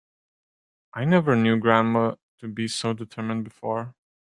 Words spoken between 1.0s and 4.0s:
never knew grandma to be so determined before.